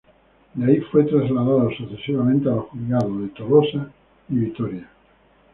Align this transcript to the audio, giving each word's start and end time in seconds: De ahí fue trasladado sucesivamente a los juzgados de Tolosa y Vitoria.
De 0.55 0.65
ahí 0.65 0.79
fue 0.91 1.03
trasladado 1.03 1.69
sucesivamente 1.77 2.49
a 2.49 2.53
los 2.53 2.65
juzgados 2.69 3.21
de 3.21 3.27
Tolosa 3.27 3.91
y 4.29 4.33
Vitoria. 4.35 4.89